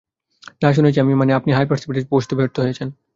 না, 0.59 0.65
আমি 0.65 0.75
শুনেছি-- 0.75 1.19
মানে--- 1.21 1.35
আপনি 1.39 1.51
হাইপার-স্পীডে 1.53 2.01
পৌঁছতে 2.09 2.33
ব্যর্থ 2.35 2.55
হয়েছেন। 2.59 2.87